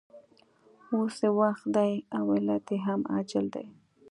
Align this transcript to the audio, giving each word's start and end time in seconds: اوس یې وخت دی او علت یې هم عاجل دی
اوس 0.93 1.15
یې 1.23 1.29
وخت 1.39 1.65
دی 1.75 1.93
او 2.17 2.23
علت 2.35 2.65
یې 2.73 2.77
هم 2.85 2.99
عاجل 3.11 3.45
دی 3.55 3.65